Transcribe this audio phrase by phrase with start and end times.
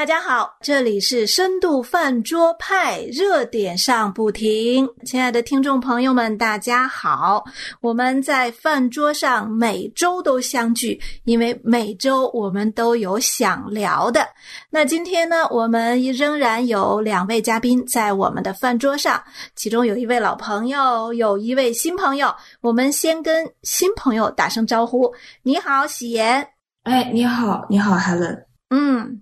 [0.00, 4.88] 大家好，这里是深度饭桌派，热点上不停。
[5.04, 7.44] 亲爱的听众朋友们，大家好！
[7.82, 14.26] 我们在饭桌上每周都相聚，因为每周我们都有想聊的。
[14.70, 19.22] 那今天呢，我们仍然有两位嘉宾在我们的饭桌上，
[19.54, 22.34] 其中有一位老朋友，有一位新朋友。
[22.62, 25.12] 我们先跟新朋友打声招呼。
[25.42, 26.48] 你好，喜言。
[26.84, 28.46] 哎，你好，你好，Helen。
[28.70, 29.20] 嗯。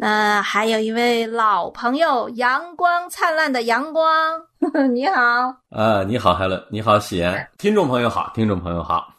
[0.00, 4.40] 那还有一位老朋友，阳光灿烂的阳光，
[4.94, 5.52] 你好。
[5.70, 9.12] 啊，你好海伦你好，喜言，听众朋友好，听众朋友好。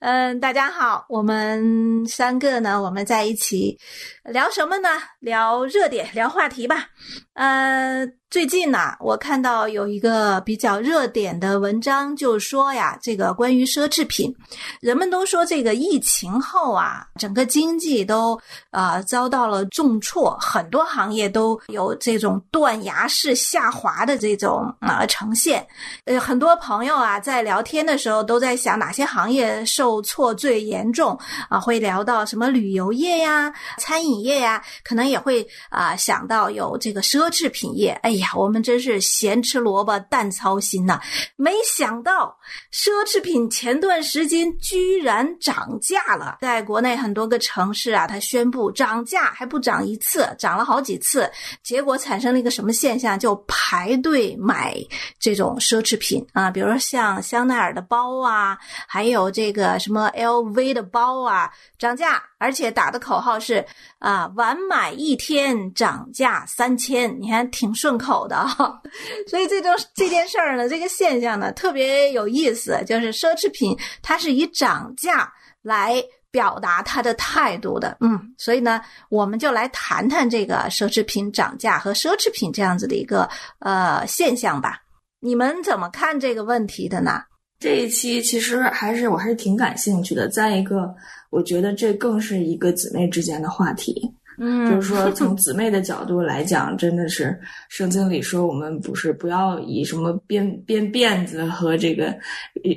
[0.00, 3.78] 嗯，大家好，我们三个呢，我们在一起
[4.24, 4.88] 聊什么呢？
[5.20, 6.88] 聊热点，聊话题吧。
[7.34, 8.06] 呃。
[8.30, 14.34] 最近呢，我看到有一个比较热点的文章，就说呀，这个关于奢侈品，
[14.80, 18.36] 人们都说这个疫情后啊，整个经济都
[18.72, 25.64] 啊遭到了重挫，很多行业都有这种断崖式下滑的这种啊呈现。
[26.04, 37.90] 呃，很多朋友啊在聊天的时候都在想哪些行业受挫最严重啊，会聊到什么旅游业呀、餐饮业呀，可能也会啊想到有这个奢侈品业。
[38.02, 38.24] 哎呀。
[38.34, 41.00] 我们真是咸吃萝卜淡操心呐！
[41.36, 42.36] 没想到
[42.72, 51.30] 奢侈品前段时间居然涨价了，在国内很多个城市啊，它宣布涨价还不涨一次，涨了好几次，
[51.62, 53.16] 结果产生了一个什么现象？
[53.16, 54.76] 就排队买
[55.20, 62.22] 这种奢侈品啊，比如说像香奈儿的包啊，还有这个什么 LV 的包啊，涨价。
[62.38, 63.64] 而且打的口号是
[63.98, 68.82] 啊，晚买一天涨价三千，你看挺顺口的哈。
[69.30, 77.96] 所以这种这件事儿呢，这个现象呢特别有意思，就是奢侈品它是以涨价来表达它的态度的。
[78.00, 83.26] 嗯，所以呢，我们就来谈谈这个奢侈品涨价和奢侈品这样子的一个
[83.60, 84.82] 呃现象吧。
[85.20, 87.22] 你们怎么看这个问题的呢？
[87.64, 90.28] 这一期其实还是我还是挺感兴趣的。
[90.28, 90.94] 再一个。
[91.30, 94.08] 我觉得这更是一个姊妹之间的话题，
[94.38, 97.36] 嗯，就是说 从姊妹的角度来讲，真的是
[97.68, 102.14] 圣经里说我们不是不要以什么编编辫子和这个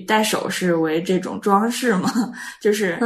[0.07, 2.11] 戴首饰为这种装饰嘛，
[2.59, 2.97] 就是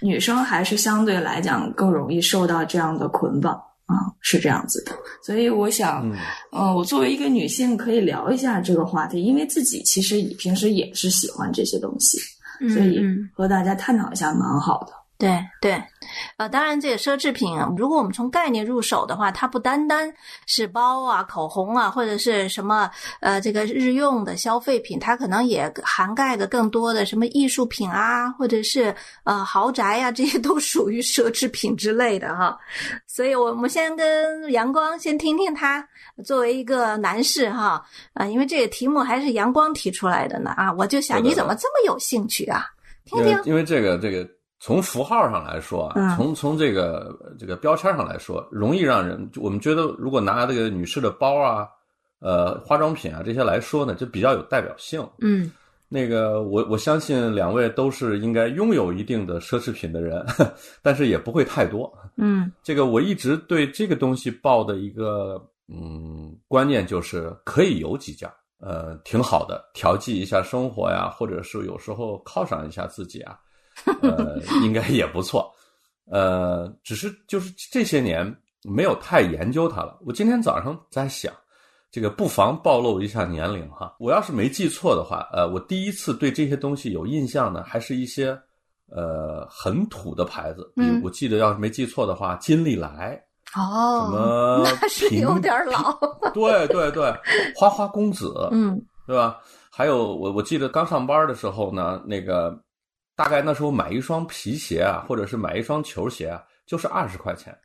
[0.00, 4.92] 女生还是相对来讲更容易受到这样的捆绑啊，是这样子的。
[5.22, 6.10] 所以我想，
[6.52, 12.18] 嗯，我作为一个女性可以聊一下这个话题，因为自己其实平时也是喜欢这些东西。
[12.72, 13.00] 所以
[13.34, 14.92] 和大家探讨一下蛮好的。
[15.24, 15.82] 对对，
[16.36, 20.12] 呃，当然这个奢侈品，如果我们从概念入手的话，它不单单
[20.46, 22.90] 是包啊、口红啊，或者是什么
[23.20, 32.54] 呃这个日用的消费品，它可能也涵盖的更多的什么艺术品啊，或者是呃豪宅呀，这些都属于奢侈品之类的哈。
[33.06, 35.82] 所以，我们先跟阳光先听听他
[36.24, 42.66] 作为一个男士哈啊，因为这个题目还是阳光提出来的呢啊，我就想你怎么这么有兴趣啊？
[43.06, 44.28] 听听，因为这个这个。
[44.64, 51.68] 从符号上来说啊，从从这个这个标签上来说，容易让人我们觉得，如果拿这个女士的包啊、
[52.18, 55.06] 呃化妆品啊这些来说呢，就比较有代表性。
[55.20, 55.52] 嗯，
[55.86, 60.24] 那个我我相信两位都是应该拥有一定的奢侈品的人，
[60.80, 61.92] 但是也不会太多。
[62.16, 65.38] 嗯，这个我一直对这个东西抱的一个
[65.68, 68.26] 嗯观念就是可以有几件，
[68.60, 73.38] 呃，挺好的，调剂一下生活呀，或者是有时候犒赏一下自己啊。
[74.02, 75.52] 呃，应该也不错，
[76.10, 78.24] 呃，只是就是这些年
[78.62, 79.98] 没有太研究它了。
[80.06, 81.32] 我今天早上在想，
[81.90, 83.94] 这个不妨暴露一下年龄哈。
[83.98, 88.38] 我要是没记错的话，呃，我第一次对这些东西有印象呢，还是一些
[88.88, 90.72] 呃很土的牌子。
[90.76, 93.20] 嗯，我记得要是没记错的话，金利来
[93.56, 95.98] 哦，什么 那是有点老。
[96.32, 97.12] 对对对，
[97.56, 99.38] 花花公子，嗯，对吧？
[99.70, 102.56] 还有我我记得刚上班的时候呢，那个。
[103.16, 107.56] 大概那时候买一双皮鞋啊，或者是买一双球鞋啊，就是二十块钱。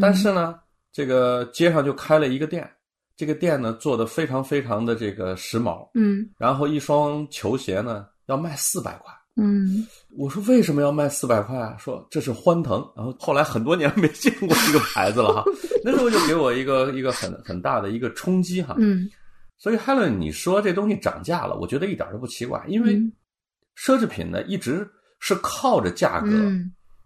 [0.00, 0.58] 但是呢，
[0.92, 2.70] 这个街上就开了一个店，
[3.16, 5.88] 这个店呢做的非常非常的这个时髦。
[5.94, 6.28] 嗯。
[6.38, 9.12] 然后一双球鞋呢要卖四百块。
[9.36, 9.86] 嗯。
[10.16, 11.76] 我说为什么要卖四百块啊？
[11.78, 12.86] 说这是欢腾。
[12.96, 15.44] 然后后来很多年没见过这个牌子了哈。
[15.84, 18.76] 那时候就给我一个一个很很大的一个冲击哈。
[18.78, 19.08] 嗯。
[19.56, 23.00] 所以 Helen，你说这东西涨价了，我觉得一点都不奇怪，因为。
[23.78, 24.84] 奢侈品呢，一直
[25.20, 26.30] 是靠着价格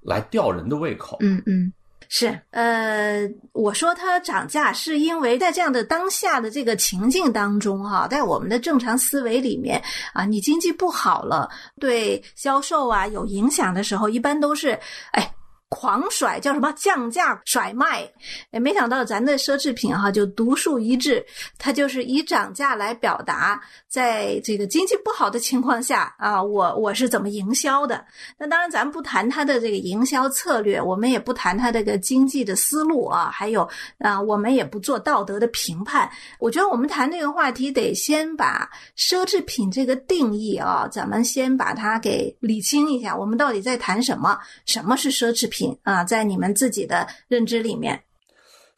[0.01, 1.19] 来吊人的胃口。
[1.21, 1.71] 嗯嗯，
[2.09, 2.41] 是。
[2.51, 9.81] 呃，我说它涨价，是因为在这样的当下的这个情境当中，哈，在我们的正常思维里面
[10.15, 11.49] 啊，你经济不好了，
[11.79, 14.79] 对销售啊有影响的时候，一般都是，
[15.13, 15.31] 哎。
[15.73, 18.07] 狂甩，叫什么降价甩卖。
[18.51, 21.25] 也，没想到咱的奢侈品哈就独树一帜，
[21.57, 23.59] 它就是以涨价来表达，
[23.89, 28.05] 在这个经济不好的情况下啊，我我是怎么营销的。
[28.37, 33.67] 那当然，咱不谈它的这个营销策略，我们也不谈它这个经济的思路啊，还有
[33.99, 36.11] 啊，我们也不做道德的评判。
[36.39, 43.17] 我觉得我们谈这个话题，得先把奢侈品这个定义啊，咱们先把它给理清一下。
[43.17, 44.39] 我们到底在谈什么？
[44.67, 45.62] 什么是奢侈品？
[45.83, 48.01] 啊，在你们自己的认知里面，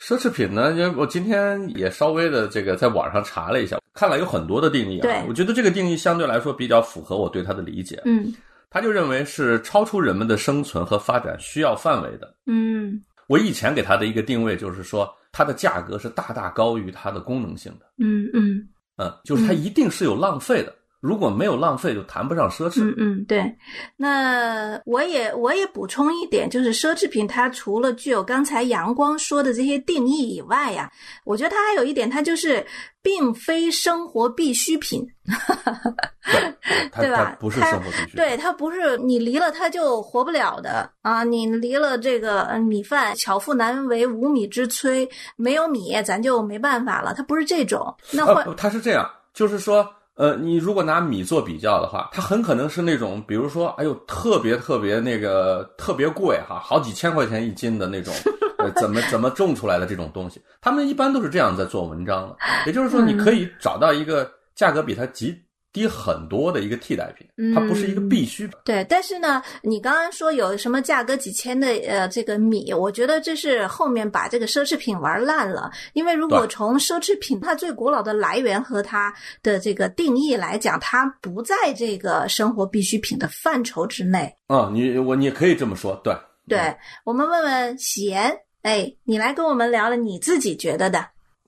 [0.01, 0.73] 奢侈品呢？
[0.73, 5.25] 因为我今天也稍微的这个在网上查了一下，看了有很多的定义啊。
[5.29, 8.03] 我觉得这个定义相对来说比较符合我对它的理解。
[8.05, 8.35] 嗯，
[8.69, 12.35] 他就认为是超出人们的生存和发展需要范围的。
[12.47, 17.87] 嗯，我以前给它的一个定位就是说，它的价格是大大高于它的功能性的。
[17.99, 20.75] 嗯嗯嗯，就是它一定是有浪费的。
[21.05, 22.83] 如果没有浪费，就谈不上奢侈。
[22.83, 23.55] 嗯嗯，对。
[23.95, 30.91] 那我也我也补充一点，就是奢侈品它除了具有刚才阳光说的这些定义以外呀，
[31.27, 32.67] 我觉得它还有一点，它就是
[33.03, 35.07] 并非生活必需品。
[36.97, 37.37] 对吧？
[37.39, 38.17] 不是生活必需。
[38.17, 41.23] 对，它不是你离了它就活不了的啊！
[41.23, 45.07] 你离了这个米饭，巧妇难为无米之炊，
[45.37, 47.13] 没有米咱就没办法了。
[47.13, 47.95] 它不是这种。
[48.11, 49.87] 那会，它是这样，就是说。
[50.17, 58.15] 呃，你如果拿米做比较的话，它很可能是那种，比如说，哎呦，特别特别那个特别贵哈，好几千块钱一斤的那种，
[58.59, 62.37] 呃，怎么怎么种出来的这种东西，他们一般都是这样在做文章的。
[62.67, 65.35] 也就是说，你可以找到一个价格比它极。
[65.75, 68.57] 低很多的一个替代品，它不是一个必需品。
[68.65, 75.69] 对，但是呢，你刚刚说有什么价格几千的呃这个米，我觉得这是后面把这个奢侈品玩烂了。
[75.93, 79.13] 因为如果从奢侈品它最古老的来源和它
[79.43, 84.33] 的这个定义来讲，它不在这个生活必需品的范畴之内。
[84.47, 86.17] 啊，你我你可以这么说，对。
[86.47, 86.73] 对，
[87.03, 88.33] 我们问问喜言，
[88.63, 91.05] 哎，你来跟我们聊聊你自己觉得的。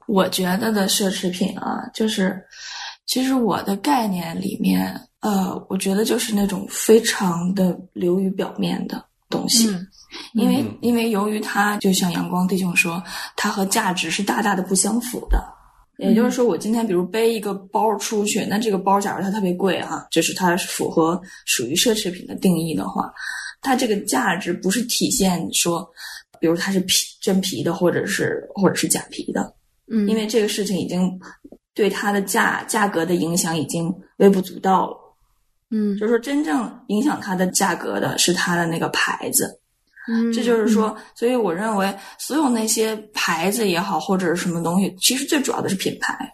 [0.08, 2.44] 我觉得的奢侈品啊，就是。
[3.06, 9.69] 其实我的概念里面，呃，我觉得就是那种非常的流于表面的东西，
[10.35, 13.00] 因为因为由于它就像阳光弟兄说，
[13.37, 15.41] 它和价值是大大的不相符的。
[15.99, 23.11] 也就是说，我今天比如背一个包出去，那这个包假如它特别贵哈，就是它是符合属于奢侈品的定义的话，
[23.62, 25.88] 它这个价值不是体现说，
[26.38, 29.55] 比如它是皮真皮的，或者是或者是假皮的，
[29.91, 31.19] 嗯，因为这个事情已经。
[31.76, 34.96] 对它的价价格的影响已经微不足道了，
[35.70, 39.61] 嗯，就是说真正影响它的价格的是它的那个牌子，
[40.08, 46.32] 嗯，这就是说，所以我认为所有那些牌子也好或者是什么东西，其实最主要的是品牌。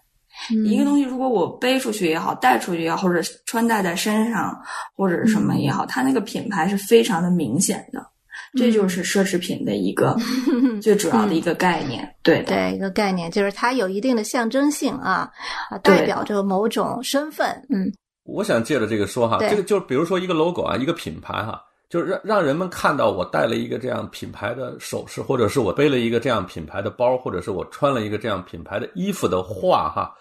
[0.65, 4.57] 一个东西如果我背出去也好，带出去也好，或者穿戴在身上
[4.97, 8.05] 或者是什么也好，它那个品牌是非常的明显的。
[8.55, 10.15] 这就是奢侈品的一个
[10.83, 15.31] 最主要的一个概念，对对，一个概念就是它有一定的象征性啊，
[15.71, 17.49] 啊，代表着某种身份。
[17.71, 17.91] 嗯，
[18.25, 30.13] 我想借着这个说哈，这个就比如说一个 logo 啊，一个品牌哈，就是让让人们看到我戴了一个这样品牌的首饰，或者是我背了一个这样品牌的包，或者是我穿了一个这样品牌的衣服的话哈，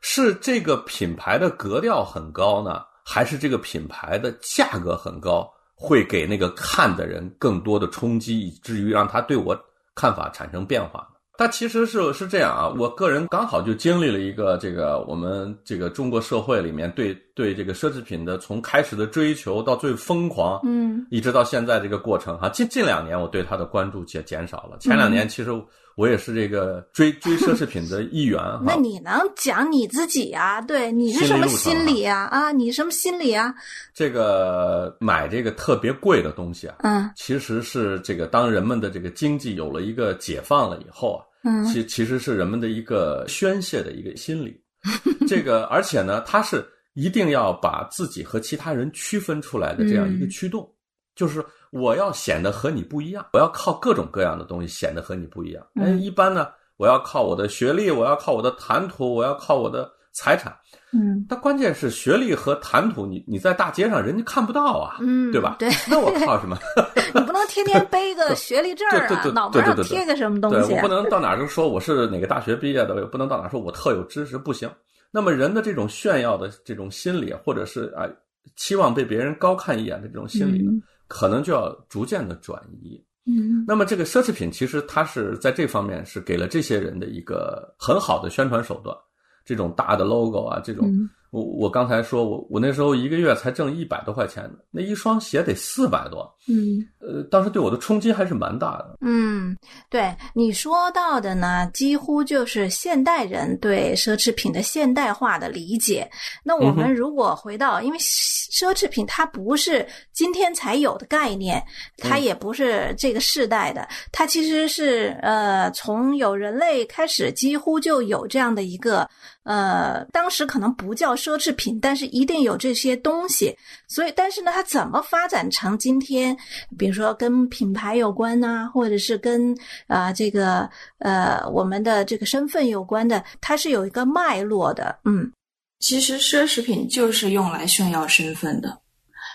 [0.00, 5.48] 是这个品牌的格调很高呢，还是这个品牌的价格很高？
[5.78, 9.56] 会给那个看的人更多的冲击，以至于让他对我
[9.94, 11.06] 看法产生变化。
[11.38, 22.48] 他其实是是这样啊，我个人刚好就经历了一个这个我们这个中国社会里面对对这个奢侈品的从开始的追求到最疯狂，嗯，一直到现在这个过程哈。
[22.48, 25.50] 近近两年我对他的关注减减少了，前两年其实。
[25.96, 28.38] 我也是这个追追奢侈品的一员。
[28.62, 30.60] 那你能讲你自己呀？
[30.60, 32.28] 对你是什么心理呀？
[32.30, 33.54] 啊，你什么心理啊？
[33.94, 44.60] 这个买这个特别贵的东西啊，嗯，其实是这个当人们的这个经济有了一个解放了以后啊，嗯，其其实是人们的一个宣泄的一个心理。
[45.26, 50.68] 这个而且呢，它是一定要把自己和其他人区分出来的这样一个驱动，
[51.16, 51.44] 就是。
[51.72, 55.66] 我要显得和你不一样，我要靠各种各样的东西显得和你不一样。
[55.74, 60.56] 哎，一般呢，我要靠我的学历，我要靠我的谈吐，我要靠我的财产。
[60.92, 65.56] 嗯，但关键是学历和谈吐，你你在大街上人家看不到啊，嗯，对吧？
[65.58, 66.56] 对，那我靠什么？
[67.12, 70.68] 你不能天天背个学历证啊， 脑门上贴个什么东西？
[70.68, 74.70] 对我不能到哪就说我是哪个大学毕业的，也不能到哪说我特有知识，不行。
[75.10, 78.08] 那么人的这种炫耀的这种心理，或者是啊
[78.54, 80.72] 期望被别人高看一眼的这种心理呢？
[81.08, 88.96] 可能就要逐渐的转移，嗯，那么这个奢侈品其实它是在这方面是给了这些人的一个很好的宣传手段，
[89.44, 90.90] 这种大的 logo 啊，这种
[91.30, 98.96] 我我刚才说我我那时候一个月才挣一百多块钱，那一双鞋得四百多，嗯呃，当时对我的冲击还是蛮大的。
[99.00, 99.56] 嗯，
[99.88, 106.10] 对你说到的呢，几乎就是现代人对奢侈品的现代化的理解。
[106.42, 111.62] 那我们如果回到，因为奢侈品它不是今天才有的概念，
[111.96, 119.08] 它嗯也不是这个世代的，它其实是呃从有人类开始，几乎就有这样的一个
[119.44, 123.56] 呃，当时可能不叫奢侈品，但是一定有这些东西。
[123.88, 126.36] 所以，但是呢，它怎么发展成今天，
[126.76, 129.52] 比如说跟品牌有关呐、或者是跟
[129.86, 134.98] 啊、呃这个呃我们的这个身份有关的，它是有一个脉络的。
[135.04, 135.30] 嗯
[135.78, 138.78] 其实奢侈品就是用来炫耀身份的，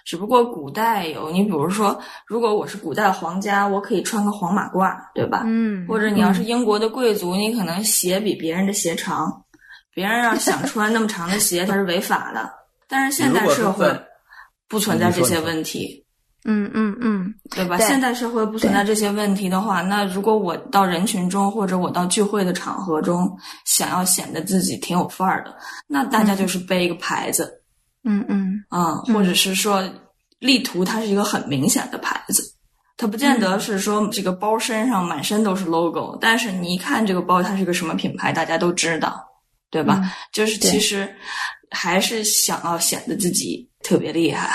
[0.04, 5.44] 只不过古代有你，比如说，如果我是古代的皇家，我可以穿个黄马褂，对吧？
[5.46, 9.32] 嗯，或者你要是英国的贵族，你可能鞋比别人的鞋长，
[9.94, 12.52] 别人要想穿那么长的鞋，它是违法的。
[12.88, 13.88] 但是现代社会
[14.72, 16.04] 不存在这些问题，
[16.46, 17.36] 嗯嗯嗯。
[17.52, 17.78] 对吧？
[17.78, 17.86] 对。
[17.86, 23.30] 现代社会不存在这些问题的话，那如果我到人群中或者我到聚会的场合中，
[23.66, 25.54] 想要显得自己挺有范儿的，
[25.88, 27.52] 那大家就是背一个牌子，
[28.06, 28.64] 嗯嗯。
[28.70, 29.84] 啊、嗯或者是说
[30.40, 32.42] 力图它是一个很明显的牌子。
[32.96, 33.40] 它不见嗯。
[33.42, 39.22] 得是说这个包身上满身都是 logo，但是你一看这个包它是个什么品牌，大家都知道，
[39.70, 40.00] 对吧？
[40.02, 41.14] 嗯就是其实
[41.72, 44.48] 还是想要显得自己特别厉害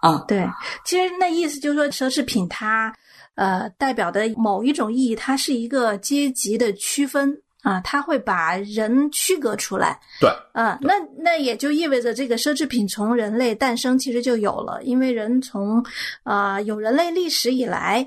[0.00, 0.24] 啊。
[0.26, 0.44] 对，
[0.84, 2.92] 其实那意思就是说，奢侈品它
[3.36, 7.30] 呃代表的某一种意义，它是一个阶级的区分
[7.62, 9.98] 啊，它会把人区隔出来。
[10.20, 15.84] 对，嗯，那那也就意味着这个奢侈品从人类诞生其实就有了，因为人从
[16.22, 18.06] 啊有人类历史以来，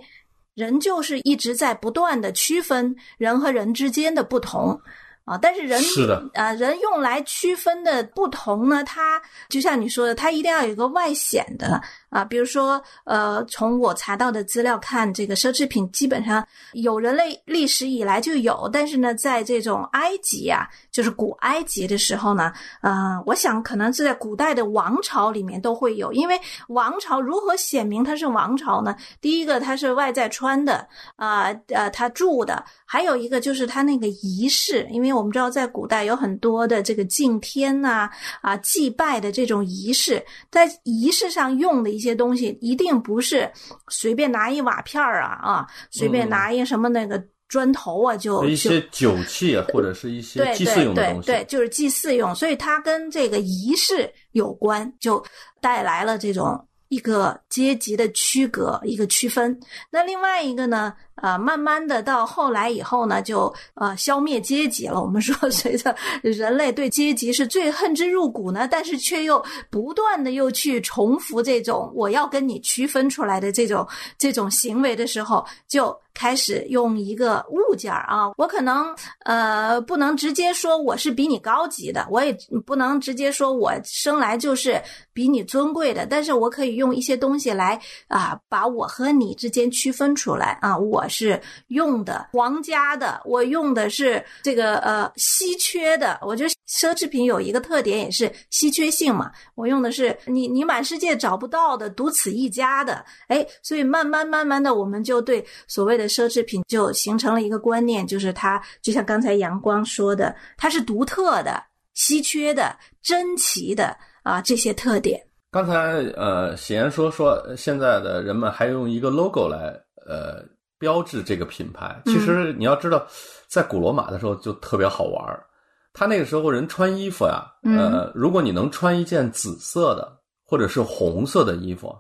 [0.56, 4.82] 人就是一直在不断的区分人和人之间的不同。
[5.30, 6.28] 啊，但是人是的。
[6.34, 11.80] 啊，人用来区分的不同呢，它就像你说的，它一定要有一个外显的
[12.10, 22.52] 啊，比如说，呃，从我查到的资料看，这个奢侈品基本上有人类历史以来就有，但是呢，在这种埃及啊，就是古埃及的时候呢，
[22.82, 28.96] 呃，我想可能是在古代的王朝里面都会有，因为王朝如何显明它是王朝呢？
[29.22, 38.10] 第一个，它是外在穿的，啊呃，它住的，还有一个就是它那个仪式，因为我们知道在古代有很多的这个敬天呐、
[38.42, 43.52] 啊，祭拜的这种仪式，在仪式上用的一些东西，一定不是
[43.90, 51.28] 随便拿一瓦片儿啊啊，随便嗯拿一什么那个砖头啊就一些酒器啊或者是一些对祭祀用的东西。
[51.28, 55.22] 对对，就是祭祀用，所以它跟这个仪式有关，就
[55.60, 59.60] 带来了这种一个阶级的区隔，一个区分。
[59.92, 65.02] 那另外一个呢，呃，慢慢的到后来以后呢，就呃消灭阶级了。
[65.02, 82.36] 我们说， 随着人类对阶级是最恨之入骨呢，但是却又不断的又去重复这种我要跟你区分出来的这种这种行为的时候，就开始用一个物件儿啊，我可能呃不能直接说我是比你高级的，我也
[82.66, 84.82] 不能直接说我生来就是
[85.14, 111.64] 比你尊贵的，但是我可以用一些东西来啊，把我和你之间区分出来啊，我是用的皇家的，我用的是这个呃稀缺的，我觉得奢侈品有一个特点也是稀缺性嘛，我用的是你你满世界找不到的，独此一家的，哎，所以慢慢慢慢的，我们就对所谓的奢侈品就形成了一个观念，就是它就像刚才阳光说的，它是独特的、
[111.96, 115.20] 稀缺的、珍奇的啊这些特点。
[115.52, 115.74] 刚才
[116.16, 119.74] 呃，喜言说说现在的人们还用一个 logo 来
[120.06, 120.46] 呃
[120.80, 122.02] 标志这个品牌。
[122.06, 123.06] 其实你要知道，
[123.48, 125.46] 在古罗马的时候就特别好玩儿。
[125.94, 131.94] 他那个时候人穿衣服呀，呃，如果你能穿一件紫色的或者是红色的衣服，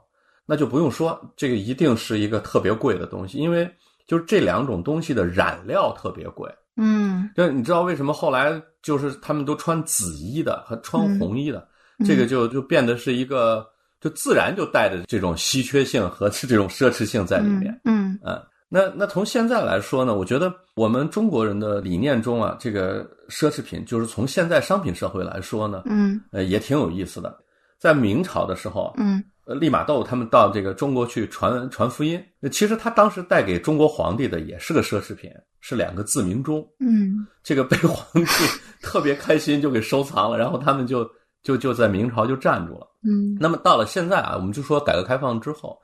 [0.45, 3.69] 那就不用说，这个一定是一个特别贵的东西，因为
[4.07, 6.49] 就是这两种东西的染料特别贵。
[6.81, 11.67] 嗯就你知道为什么后来就是他们都穿紫衣的和穿红衣的，
[11.97, 13.67] 嗯这个就就变得是一个
[13.99, 17.77] 就自然就带着这种稀缺性和 这种奢侈性在里面。
[17.83, 27.35] 嗯嗯，那那从现在来说呢，我觉得我们中国人的理念中啊，这个奢侈品就是从现在商品社会来说呢，嗯呃，也挺有意思的。
[27.79, 36.63] 在明朝的时候，嗯呃，利玛窦他们到这个中国去传传福音，那其实他当时带给中国皇帝的也是个奢侈品，是两个自鸣钟。
[36.79, 38.23] 嗯这个被皇帝
[38.83, 41.09] 特别开心，就给收藏了，然后他们就
[41.41, 42.85] 就就在明朝就站住了。
[43.03, 45.79] 嗯那么到了现在啊，我们就说改革开放之后，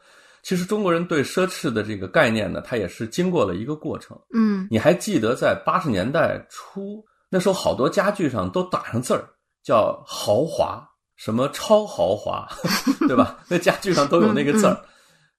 [0.45, 4.15] 其实中国人对奢侈的这个概念呢，它也是经过了一个过程。
[4.31, 9.25] 嗯你还记得在八十年代初，那时候好多家具上都打上字儿，
[9.63, 12.47] 叫豪华，什么超豪华，
[13.09, 13.39] 对吧？
[13.49, 14.79] 那家具上都有那个字儿。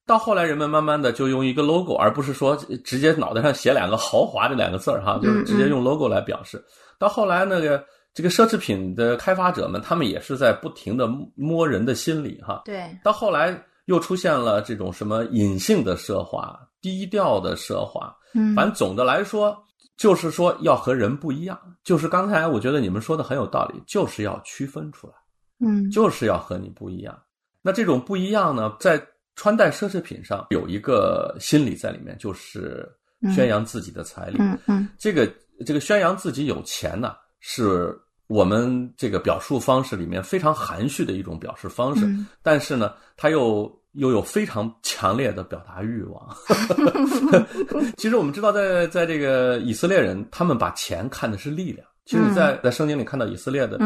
[0.04, 6.60] 到后来，人们慢慢的就用一个 logo，而不是说直接脑袋上写两个豪华这两个字儿哈，就是直接用 logo 来表示。
[6.98, 12.62] 到后来，那个这个奢侈品的开发者们，他们也是在不停的摸人的心理哈。
[12.64, 12.84] 对。
[13.04, 13.56] 到后来
[13.86, 19.56] 又出现了这种什么隐性的奢华、低调的奢华，嗯，反正总的来说，
[19.96, 21.58] 就是说要和人不一样。
[21.82, 25.14] 就是刚才我觉得你们说的很有道理，就是要区分出来，
[25.60, 27.16] 嗯，就是要和你不一样。
[27.62, 29.00] 那这种不一样呢，在
[29.34, 32.88] 穿戴奢侈品上有一个心理在里面，就是
[33.34, 34.36] 宣扬自己的财力。
[34.38, 35.32] 嗯嗯，这个
[35.64, 42.06] 这个宣扬自己有钱呢，是我们这个表述方式里面非常含蓄的一种表示方式。
[42.42, 46.36] 但是呢，它又又有非常强烈的表达欲望。
[47.96, 51.86] 其实我们知道，在在这个以色列人，他们把钱看的是力量。
[52.04, 53.78] 其实你在在圣经里看到以色列的。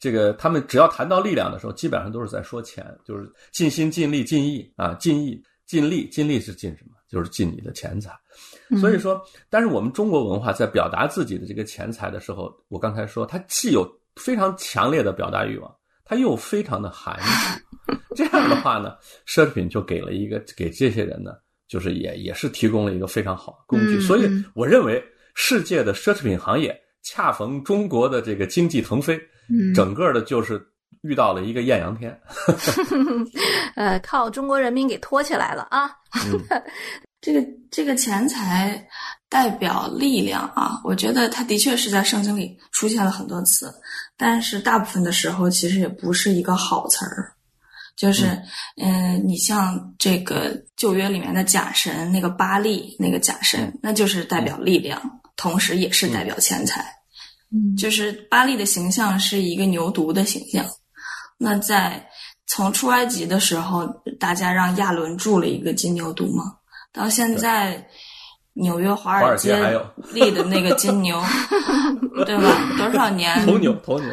[0.00, 6.94] 这个他们只要谈到力量的时候，基本上都是在说钱，就是尽心尽力尽意啊，尽意尽力尽力是尽什么？
[7.06, 8.10] 就是尽你的钱财。
[8.78, 15.74] 所以说，但是我们中国文化在表达自己的这个钱财的时候，我刚才说，它既有非常强烈的表达欲望，
[16.04, 17.62] 它又非常的含蓄。
[18.14, 18.94] 这样的话呢，
[19.26, 21.32] 奢侈品就给了一个给这些人呢，
[21.68, 24.00] 就是也也是提供了一个非常好的工具。
[24.00, 25.02] 所以我认为，
[25.34, 29.20] 世界的奢侈品行业恰逢中国的这个经济腾飞。
[29.74, 30.64] 整个的就是
[31.02, 32.16] 遇到了一个艳阳天，
[33.74, 35.90] 呃，靠中国人民给托起来了啊！
[37.20, 38.82] 这个这个钱财
[39.28, 43.72] 代表力量啊，我觉得它的确是在圣经里出现了很多次，
[44.16, 47.32] 但是大部分的时候其实也不是一个好词儿。
[47.96, 48.24] 就是，
[48.80, 54.98] 嗯，你像这个旧约里面的假神那个巴利那个假神，那就是代表力量，
[55.36, 56.82] 同时也是代表钱财。
[57.52, 60.64] 嗯就是巴利的形象是一个牛犊的形象。
[61.36, 62.08] 那在
[62.46, 63.86] 从出埃及的时候，
[64.18, 66.44] 大家让亚伦铸了一个金牛犊嘛。
[66.92, 67.86] 到现在，
[68.54, 69.56] 纽约华尔街
[70.12, 71.22] 立的那个金牛，
[72.26, 72.72] 对吧？
[72.76, 73.46] 多少年？
[73.46, 74.08] 头牛，头牛。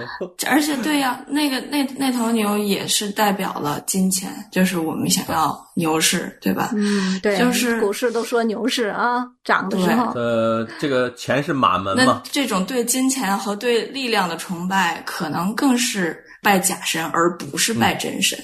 [0.48, 6.69] 而且，对呀，那个那那头牛也是代表了金钱，就是我们想要牛市，对吧？
[6.75, 10.12] 嗯，对，就是股市都说牛市啊，涨的时候。
[10.13, 12.21] 呃，这个钱是马门嘛？
[12.23, 18.38] 那这种对金钱和对力量的崇拜，可能更是拜假神，而不是拜真神。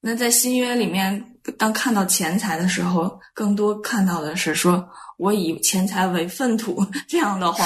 [0.00, 1.24] 那在新约里面，
[1.58, 4.88] 当看到钱财的时候，更多看到的是说。
[5.18, 7.64] 我以钱财为粪土这样的话，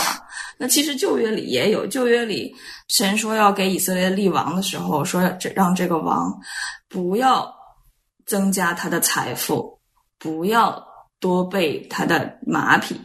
[0.58, 1.86] 那其实旧约里也有。
[1.86, 2.54] 旧约里
[2.88, 5.22] 神说要给以色列立王的时候，说
[5.54, 6.38] 让这个王
[6.86, 7.50] 不要
[8.26, 9.80] 增加他的财富，
[10.18, 10.84] 不要
[11.18, 13.00] 多备他的马匹，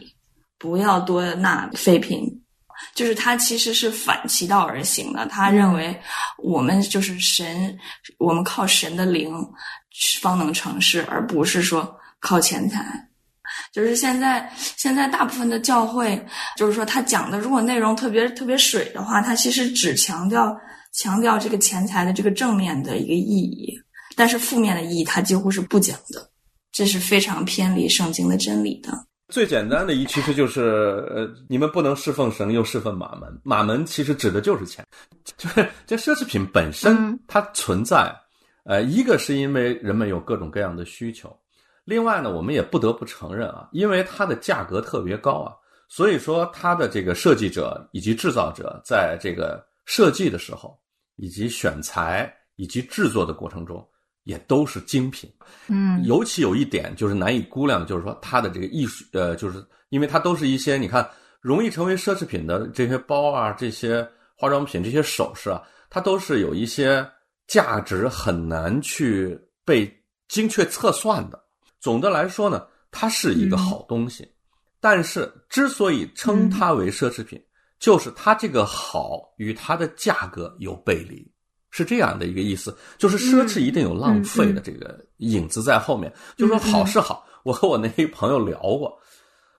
[0.58, 2.28] 不要多纳废品，
[2.94, 5.24] 就是他其实是反其道而行的。
[5.24, 5.98] 他认为
[6.36, 7.74] 我们就是神，
[8.18, 9.32] 我们靠神的灵
[10.20, 13.08] 方能成事，而不是说靠钱财。
[13.72, 16.24] 就是现在，现在大部分的教会，
[16.56, 20.56] 就是说他讲的，如果内容特别特别水的话，他其实只强调
[20.92, 23.78] 强调这个钱财的这个正面的一个意义，
[24.16, 26.30] 但是负面的意义他几乎是不讲的，
[26.70, 29.06] 这是非常偏离圣经的真理的。
[29.28, 30.60] 最简单的一其实就是，
[31.14, 34.84] 呃，你们不能侍奉神又侍奉马门，马门其实指的就是钱，
[35.36, 38.14] 就是这奢侈品本身它存在，
[38.64, 41.34] 呃，一个是因为人们有各种各样的需求。
[41.84, 45.52] 另外呢，我们也不得不承认啊，因为它的价格特别高啊，
[45.88, 50.78] 所以说它的这个设计者以及制造者在这个设计的时候，
[51.16, 53.84] 以及选材以及制作的过程中，
[54.22, 55.28] 也都是精品。
[55.66, 67.04] 嗯，尤其有一点就是难以估量，就是说它的这个艺术，呃，就是因为它都是一些你看容易成为奢侈品的这些包啊、这些化妆品、这些首饰啊，它都是有一些
[67.46, 69.90] 价值很难去被
[70.28, 71.42] 精确测算的。
[71.80, 74.26] 总的来说呢，它是一个好东西，
[74.80, 77.42] 但是之所以称它为奢侈品，
[77.78, 81.28] 就是它这个好与它的价格有背离，
[81.70, 82.76] 是这样的一个意思。
[82.98, 86.12] 就是奢侈一定有浪费的这个影子在后面。
[86.36, 88.96] 就说好是好，我和我那一朋友聊过，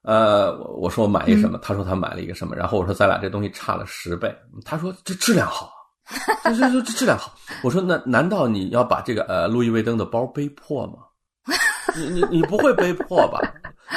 [0.04, 5.74] 呃，我我说我买一什么，他说他买了一个什么，然后我说咱俩这东西差了十倍，他说这质量好，
[6.06, 10.96] 他 说这质量好，我说那难道你要把这个呃路易威登的包背破吗？
[11.96, 13.40] 你你你不会背破吧？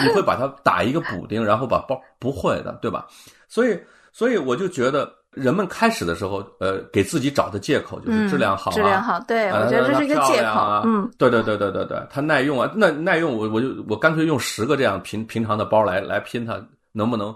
[0.03, 3.07] 你会把它打一个补丁，然后把包不会的，对吧？
[3.49, 3.79] 所以
[4.13, 10.83] 所以我就觉得人们开始的时候，呃，给自己找的借口就是质量好，质量好，对我觉得这是一个借口。
[10.85, 16.61] 嗯，对对对对对对，它耐用啊，那耐用，我我就我干脆用十个这样平平常的包来来拼它，
[16.93, 17.35] 能不能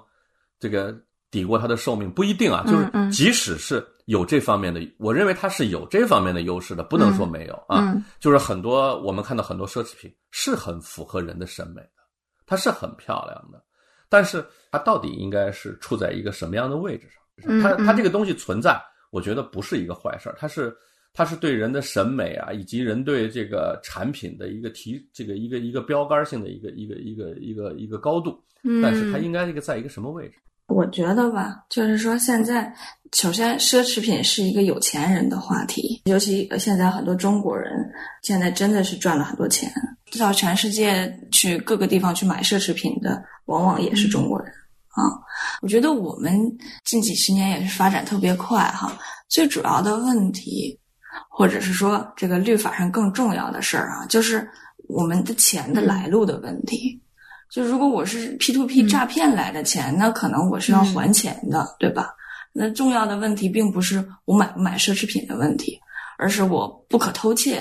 [0.59, 0.95] 这个
[1.31, 2.11] 抵过它的寿命？
[2.11, 3.85] 不一定啊，就是即使是。
[4.11, 7.79] 有这方面的，我认为它是有这方面的优势的，不能说没有啊。
[7.81, 12.03] 嗯就是很多我们看到很多奢侈品是很符合人的审美的，
[12.45, 13.63] 它是很漂亮的，
[14.09, 17.23] 但是它到底应该是处在一个什么样的位置上？
[17.47, 18.77] 嗯它它嗯这个东西存在，
[19.13, 20.77] 我觉得不是一个坏事儿，它是
[21.13, 30.35] 它是对人的审美啊，以及人对这个产品的一个提这个一个一个标杆性的一个一个一个一个一个高度，嗯，但是它应该一个在一个什么位置？
[30.71, 32.73] 我觉得吧，就是说现在，
[33.13, 37.73] 首先奢侈品是一个有钱人的话题，尤其呃现在很多中国人
[38.23, 39.71] 现在真的是赚了很多钱，
[40.19, 44.49] 到全世界去各个地方去买奢侈品的，往往也是中国人
[44.91, 45.03] 啊。
[45.61, 46.33] 我觉得我们
[46.85, 48.97] 近几十年也是发展特别快哈，
[49.29, 50.79] 最主要的问题，
[51.29, 54.49] 或者是说这个律法上更重要的事儿啊，就是
[54.89, 57.01] 我们的钱的来路的问题。
[57.51, 62.15] 就如果我是 P to P 嗯诈骗来的钱，那可能我是要还钱的，对吧？
[62.53, 65.79] 那重要的问题并不是我买不买奢侈品的问题，
[66.17, 67.61] 而是我不可偷窃，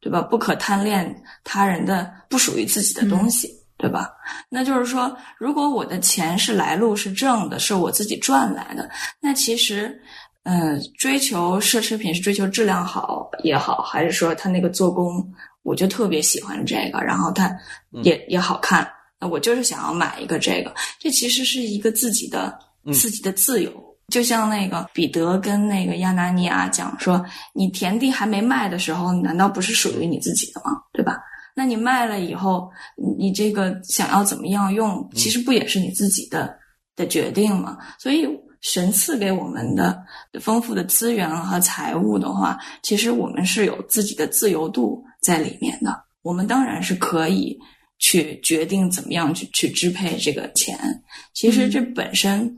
[0.00, 0.20] 对吧？
[0.20, 4.10] 不可贪恋他人的不属于自己的东西，对吧？
[4.50, 9.98] 那就是说，如果我的钱是来路是正的，是我自己赚来的，那其实，
[10.42, 15.26] 嗯，追求奢侈品是追求质量好也好，还是说它那个做工，
[15.62, 17.54] 我就特别喜欢这个，然后它
[18.02, 18.86] 也、也好看。
[19.20, 23.72] 那我就是想要买一个这个，这其实是一个自己的嗯自己的自由。
[24.08, 27.24] 就像那个彼得跟那个亚拿尼亚讲说，
[27.54, 30.72] 你田地还没卖的时候，难道不是属于你自己的吗？
[30.92, 31.16] 对吧？
[31.56, 36.54] 那你卖了以后，你你这个想要怎么样用，其实不也是你自己的
[36.96, 37.78] 的决定吗？
[37.98, 38.28] 所以
[38.60, 40.04] 神赐给我们的
[40.40, 46.04] 丰富的资源和财物的话，其实我们是有自己的自由度在里面的。
[46.22, 47.58] 我们当然是可以
[47.98, 50.78] 去决定怎么样去去支配这个钱。
[51.32, 52.56] 其实这本身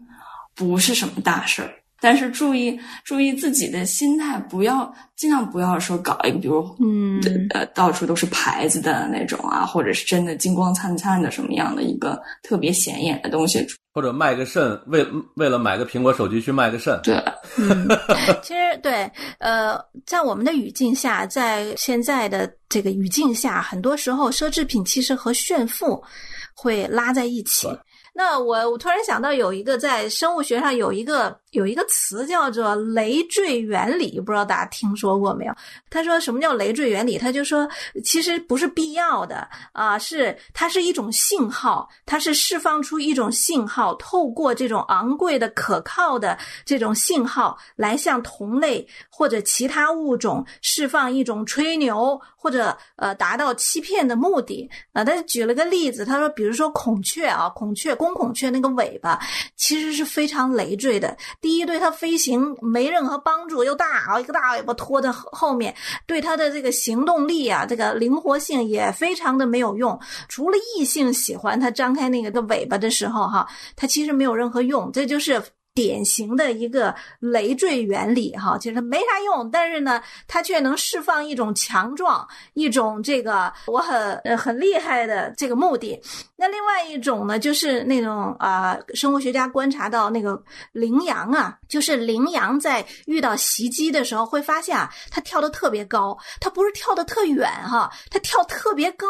[0.54, 13.66] 不是什么大事儿，但是注意注意自己的心态，不要尽量不要说搞一个，比如嗯呃到处都是牌子的那种啊，或者是真的金光灿灿的什么样的一个特别显眼的东西。
[13.94, 15.06] 或者卖个肾，为
[15.36, 17.14] 为了买个苹果手机去卖个肾，对，
[17.56, 17.88] 嗯，
[18.42, 26.04] 其实对，呃，在我们的语境下，在现在的这个语境下，很多时候奢侈品其实和炫富
[26.54, 27.78] 会拉在一起对。
[28.16, 35.54] 那我我突然想到有一个在生物学上有一个有一个词叫做累赘原理，不知道大家听说过没有？
[35.90, 37.18] 他说什么叫累赘原理？
[37.18, 37.68] 他就说
[38.02, 55.04] 其实不是必要的啊、是它是一种信号，它是释放出一种信号，透过这种昂贵的、可靠的这种信号来向同类或者其他物种释放一种吹牛或者呃达到欺骗的目的啊。
[55.04, 59.18] 他举了个例子，他说，比如说孔雀啊，孔雀孔雀那个尾巴
[59.56, 61.16] 其实是非常累赘的。
[61.40, 65.74] 第一，对它飞行没任何帮助，又大，一个大尾巴拖在后面，
[66.06, 69.98] 对它的这个行动力啊，这个灵活性也非常的没有用。
[70.28, 74.90] 除了异性喜欢它张开那个的尾巴的时候，哈，它其实没有任何用。
[74.92, 75.42] 这就是
[75.76, 86.00] 典型的一个累赘原理，哈，其实没啥用，但是呢，它却能释放一种强壮、一种这个我很呃很厉害的这个目的。
[86.34, 99.06] 那另外一种呢，就是那种啊、生物学家观察到那个羚羊啊，就是羚羊在遇到袭击的时候，会发现啊，它跳得特别高，它不是跳得特远哈，它跳特别高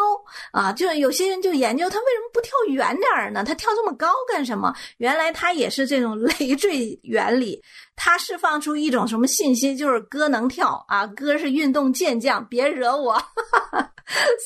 [0.50, 0.72] 啊。
[0.72, 3.44] 就有些人就研究它为什么不跳远点儿呢？
[3.44, 4.74] 它跳这么高干什么？
[4.98, 7.62] 原来它也是这种 累赘原理。
[7.94, 9.74] 它释放出一种什么信息？
[9.74, 13.16] 就是哥能跳啊，哥是运动健将，别惹我。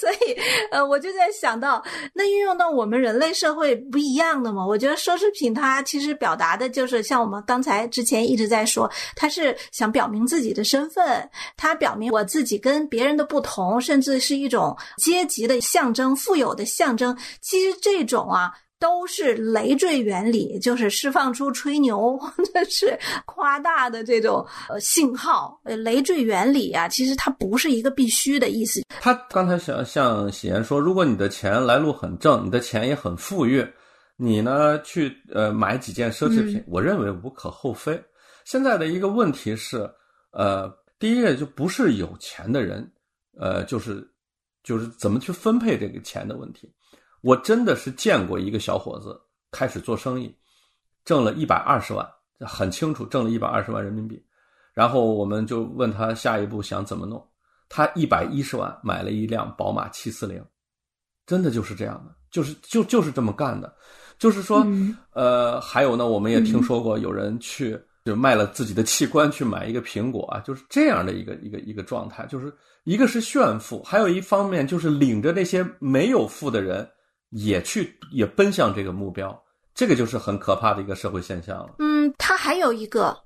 [0.00, 0.36] 所以，
[0.70, 4.64] 呃，我就在想到，那运用到我们人类社会不一样的嘛？
[4.64, 17.16] 我觉得奢侈品它其实表达的就是像我们刚才之前一直在说，它是想表明自己的身份，它表明我自己跟别人的不同，甚至是一种阶级的象征、富有的象征。
[17.42, 18.52] 其实这种啊。
[18.80, 25.60] 都是累赘原理，就是释放出吹牛或者是夸大的这种呃信号。
[25.64, 28.80] 呃，累赘原理啊，其实它不是一个必须的意思。
[29.00, 33.62] 他刚才想向喜言说，如果你的钱来路很正，你的钱也很富裕，
[34.16, 38.02] 你呢去呃买几件奢侈品，嗯我认为无可厚非。
[38.46, 39.88] 现在的一个问题是，
[40.32, 42.90] 呃，第一个就不是有钱的人，
[43.38, 44.08] 呃，就是
[44.64, 46.72] 就是怎么去分配这个钱的问题。
[47.22, 50.34] 我真的是见过一个小伙子开始做生意，
[51.04, 52.08] 挣了一百二十万，
[52.40, 54.22] 很清楚挣了一百二十万人民币。
[54.72, 57.22] 然后我们就问他下一步想怎么弄，
[57.68, 60.42] 他一百一十万买了一辆宝马七四零，
[61.26, 63.74] 真的就是这样的，就是就就是这么干的。
[64.18, 72.26] 就是说，嗯呃，还有呢，我们也听说过有人去就卖了自己的器官去买一个苹果啊，就是这样的一个一个一个状态。
[72.26, 72.54] 就是
[72.84, 76.88] 一个是炫富，还有一方面就是领着那些没有富的人
[77.30, 79.42] 也去也奔向这个目标。
[79.72, 81.76] 这个就是很可怕的一个社会现象了。
[81.78, 83.16] 嗯，它还有一个，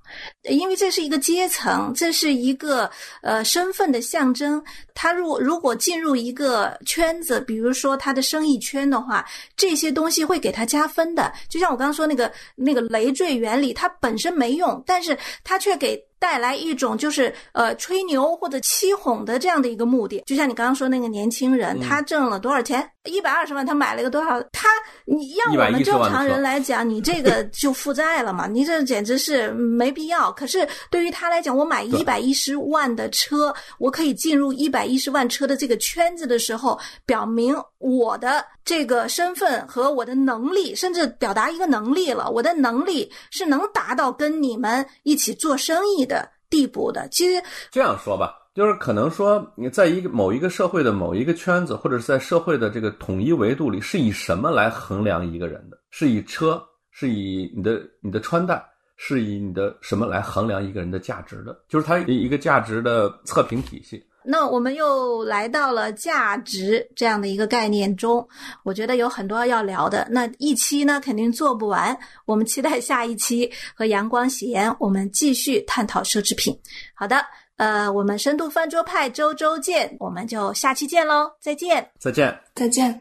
[0.42, 2.88] 因为这是一个阶层，这是一个
[3.22, 4.62] 呃身份的象征。
[4.94, 9.24] 他如果如果进入一个圈子，比如说他的生意圈的话，
[9.56, 11.32] 这些东西会给他加分的。
[11.48, 16.00] 就像我刚刚说那个那个累赘原理，它本身没用，但是它却给。
[16.18, 22.88] 带来一种就是呃吹牛或者欺哄的这样的一个目的，就像你刚刚说那个年轻人，他挣了多少钱？
[23.04, 24.40] 一百二十万，他买了一个多少？
[24.44, 24.68] 他
[25.04, 28.46] 你让我们正常人来讲， 你这个就负债了嘛？
[28.46, 30.32] 你这简直是没必要。
[30.32, 42.30] 可是对于他来讲，我买一百一十万的车，我可以进入一百一十万车的这个圈子的时候，表明我的这个身份和我的能力，甚至表达一个能力了。
[42.30, 46.30] 我的能力是能达到跟你们一起做生意的。
[46.50, 55.76] 地步的，其实这样说吧，就是可能说你在一个某一个社会的某一个圈子，或者是在社会的这个统一维度里，是以什么来衡量一个人的？
[55.90, 58.64] 是以车，是以你的你的穿戴，
[58.96, 61.58] 是以你的什么来衡量一个人的价值的？
[61.68, 64.06] 就是它一个价值的测评体系。
[64.26, 68.26] 那我们又来到了价值这样的一个概念中，
[68.62, 70.06] 我觉得有很多要聊的。
[70.10, 76.58] 那一期呢肯定做不完，我们期待下一期和阳光喜言我们继续探讨奢侈品。
[76.94, 77.22] 好的，
[77.56, 83.00] 呃，我们深度饭桌派周周见，我们就下期见喽，再见，再见，再见。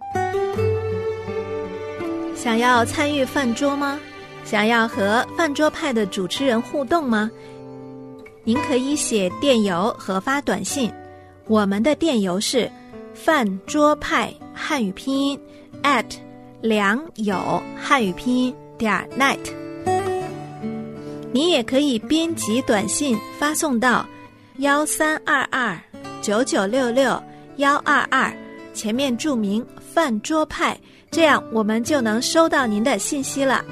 [2.36, 3.98] 想要参与饭桌吗？
[4.44, 7.32] 想要和饭桌派的主持人互动吗？
[8.44, 10.94] 您可以写电邮和发短信。
[11.54, 12.68] 我们的电邮是
[13.14, 15.40] 饭桌派汉语拼音
[15.84, 16.04] at
[16.62, 19.38] 良友汉语拼音点 net。
[21.32, 24.04] 你也可以编辑短信发送到
[24.58, 25.80] 幺三二二
[26.24, 27.22] 九九六六
[27.58, 28.34] 幺二二，
[28.74, 29.64] 前面注明
[29.94, 30.76] 饭桌派，
[31.12, 33.64] 这样我们就能收到您的信息了。